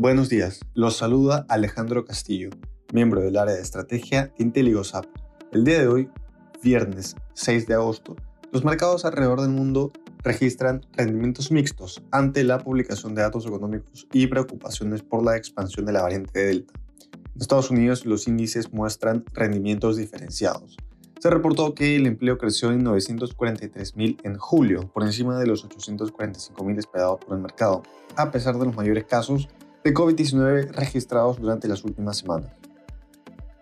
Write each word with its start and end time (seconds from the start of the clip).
Buenos 0.00 0.28
días, 0.28 0.60
los 0.74 0.96
saluda 0.96 1.44
Alejandro 1.48 2.04
Castillo, 2.04 2.50
miembro 2.92 3.20
del 3.20 3.36
área 3.36 3.56
de 3.56 3.60
estrategia 3.60 4.26
de 4.26 4.44
Intelligosap. 4.44 5.06
El 5.50 5.64
día 5.64 5.80
de 5.80 5.88
hoy, 5.88 6.08
viernes 6.62 7.16
6 7.34 7.66
de 7.66 7.74
agosto, 7.74 8.14
los 8.52 8.64
mercados 8.64 9.04
alrededor 9.04 9.40
del 9.40 9.50
mundo 9.50 9.90
registran 10.22 10.82
rendimientos 10.92 11.50
mixtos 11.50 12.00
ante 12.12 12.44
la 12.44 12.60
publicación 12.60 13.16
de 13.16 13.22
datos 13.22 13.44
económicos 13.44 14.06
y 14.12 14.28
preocupaciones 14.28 15.02
por 15.02 15.24
la 15.24 15.36
expansión 15.36 15.84
de 15.84 15.92
la 15.92 16.02
variante 16.02 16.46
Delta. 16.46 16.74
En 17.34 17.40
Estados 17.40 17.72
Unidos 17.72 18.06
los 18.06 18.28
índices 18.28 18.72
muestran 18.72 19.24
rendimientos 19.34 19.96
diferenciados. 19.96 20.76
Se 21.18 21.28
reportó 21.28 21.74
que 21.74 21.96
el 21.96 22.06
empleo 22.06 22.38
creció 22.38 22.70
en 22.70 22.84
943.000 22.84 24.18
en 24.22 24.38
julio, 24.38 24.92
por 24.94 25.02
encima 25.02 25.40
de 25.40 25.48
los 25.48 25.68
845.000 25.68 26.78
esperados 26.78 27.18
por 27.18 27.34
el 27.34 27.42
mercado, 27.42 27.82
a 28.14 28.30
pesar 28.30 28.56
de 28.58 28.66
los 28.66 28.76
mayores 28.76 29.04
casos 29.04 29.48
de 29.88 29.94
COVID-19 29.94 30.72
registrados 30.72 31.40
durante 31.40 31.66
las 31.66 31.82
últimas 31.82 32.18
semanas. 32.18 32.50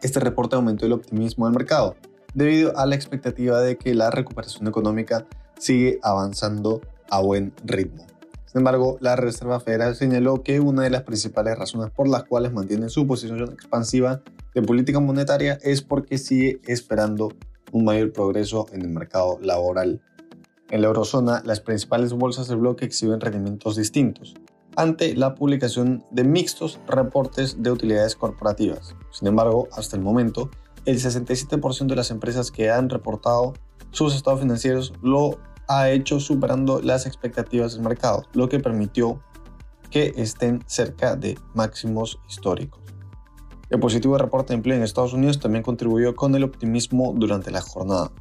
Este 0.03 0.19
reporte 0.19 0.57
aumentó 0.57 0.85
el 0.85 0.93
optimismo 0.93 1.47
del 1.47 1.55
mercado, 1.55 1.95
debido 2.35 2.77
a 2.77 2.85
la 2.85 2.97
expectativa 2.97 3.61
de 3.61 3.79
que 3.79 3.95
la 3.95 4.11
recuperación 4.11 4.67
económica 4.67 5.25
sigue 5.57 6.01
avanzando 6.03 6.81
a 7.11 7.21
buen 7.21 7.53
ritmo. 7.65 8.05
Sin 8.45 8.59
embargo, 8.59 8.99
la 9.01 9.15
Reserva 9.15 9.61
Federal 9.61 9.95
señaló 9.95 10.43
que 10.43 10.59
una 10.59 10.83
de 10.83 10.91
las 10.91 11.05
principales 11.05 11.57
razones 11.57 11.93
por 11.93 12.09
las 12.09 12.25
cuales 12.25 12.53
mantiene 12.53 12.89
su 12.89 13.07
posición 13.07 13.45
expansiva 13.45 14.21
de 14.53 14.63
política 14.63 14.99
monetaria 14.99 15.61
es 15.63 15.81
porque 15.81 16.19
sigue 16.19 16.61
esperando 16.67 17.29
un 17.71 17.85
mayor 17.85 18.13
progreso 18.13 18.67
en 18.73 18.83
el 18.83 18.89
mercado 18.89 19.39
laboral. 19.41 20.01
En 20.71 20.81
la 20.81 20.89
eurozona, 20.89 21.41
las 21.45 21.61
principales 21.61 22.13
bolsas 22.13 22.49
del 22.49 22.59
bloque 22.59 22.85
exhiben 22.85 23.21
rendimientos 23.21 23.77
distintos, 23.77 24.35
ante 24.77 25.15
la 25.17 25.35
publicación 25.35 26.05
de 26.11 26.25
mixtos 26.25 26.79
reportes 26.87 27.63
de 27.63 27.71
utilidades 27.71 28.15
corporativas. 28.15 28.95
Sin 29.11 29.29
embargo, 29.29 29.69
hasta 29.73 29.97
el 29.97 30.03
momento, 30.03 30.51
el 30.85 30.99
67% 30.99 31.87
de 31.87 31.97
las 31.97 32.11
empresas 32.11 32.51
que 32.51 32.71
han 32.71 32.89
reportado 32.89 33.55
sus 33.91 34.15
estados 34.15 34.41
financieros 34.41 34.93
lo 35.03 35.39
ha 35.69 35.91
hecho 35.91 36.21
superando 36.21 36.81
las 36.81 37.07
expectativas 37.07 37.75
del 37.75 37.83
mercado, 37.83 38.25
lo 38.35 38.49
que 38.49 38.61
permitió 38.61 39.21
que 39.91 40.13
estén 40.17 40.63
cerca 40.67 41.17
de 41.17 41.39
máximos 41.55 42.21
históricos. 42.29 42.83
El 43.69 43.81
positivo 43.81 44.17
reporte 44.17 44.53
de 44.53 44.59
empleo 44.59 44.77
en 44.77 44.83
Estados 44.83 45.13
Unidos 45.13 45.41
también 45.41 45.65
contribuyó 45.65 46.15
con 46.15 46.35
el 46.35 46.45
optimismo 46.45 47.15
durante 47.17 47.51
la 47.51 47.61
jornada. 47.61 48.13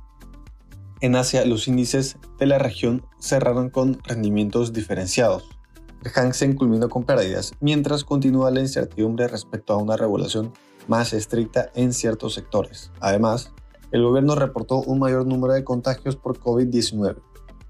En 1.02 1.16
Asia, 1.16 1.46
los 1.46 1.68
índices 1.68 2.18
de 2.40 2.48
la 2.48 2.58
región 2.58 3.06
cerraron 3.20 3.70
con 3.70 4.00
rendimientos 4.06 4.74
diferenciados. 4.74 5.55
Seng 6.34 6.56
culminó 6.56 6.90
con 6.90 7.04
pérdidas, 7.04 7.54
mientras 7.60 8.04
continúa 8.04 8.52
la 8.52 8.62
incertidumbre 8.62 9.28
respecto 9.28 9.74
a 9.74 9.78
una 9.78 9.98
regulación 9.98 10.54
más 10.88 11.14
estricta 11.14 11.72
en 11.76 11.94
ciertos 11.94 12.34
sectores. 12.34 12.92
Además, 13.00 13.52
el 13.92 14.04
gobierno 14.04 14.36
reportó 14.36 14.82
un 14.82 15.00
mayor 15.00 15.26
número 15.26 15.54
de 15.54 15.64
contagios 15.64 16.16
por 16.16 16.40
COVID-19, 16.40 17.18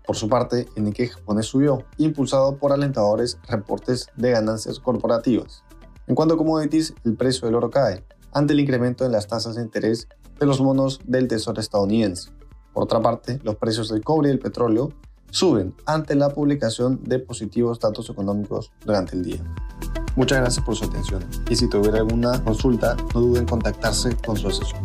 por 0.06 0.16
su 0.16 0.30
parte, 0.30 0.67
el 0.75 0.83
Nikkei 0.83 1.08
japonés 1.08 1.47
subió, 1.47 1.83
impulsado 1.97 2.58
por 2.58 2.72
alentadores 2.72 3.39
reportes 3.47 4.08
de 4.16 4.31
ganancias 4.31 4.80
corporativas. 4.80 5.63
En 6.06 6.13
cuanto 6.13 6.36
a 6.36 6.38
commodities, 6.38 6.94
el 7.06 7.16
precio 7.16 7.47
del 7.47 7.56
oro 7.56 7.72
cae, 7.72 8.03
ante 8.31 8.53
el 8.53 8.59
incremento 8.59 9.03
en 9.03 9.11
las 9.11 9.28
tasas 9.28 9.56
de 9.56 9.63
interés 9.63 10.08
de 10.39 10.45
los 10.45 10.61
monos 10.61 11.00
del 11.06 11.28
Tesoro 11.28 11.59
estadounidense. 11.59 12.30
Por 12.72 12.83
otra 12.83 13.02
parte, 13.02 13.39
los 13.44 13.56
precios 13.56 13.89
del 13.89 14.03
cobre 14.03 14.30
y 14.30 14.33
el 14.33 14.39
petróleo 14.39 14.89
suben 15.30 15.73
ante 15.86 16.16
la 16.16 16.30
publicación 16.30 17.04
de 17.04 17.20
positivos 17.20 17.80
datos 17.80 18.09
económicos 18.09 18.72
durante 18.86 19.16
el 19.16 19.23
día. 19.23 19.42
Muchas 20.16 20.40
gracias 20.40 20.66
por 20.66 20.76
su 20.76 20.86
atención 20.86 21.23
y 21.50 21.56
si 21.56 21.70
tuviera 21.70 21.98
alguna 21.98 22.44
consulta, 22.44 22.95
no 23.14 23.22
duden 23.22 23.42
en 23.42 23.48
contactarse 23.48 24.16
con 24.26 24.38
su 24.38 24.47
asesor. 24.47 24.80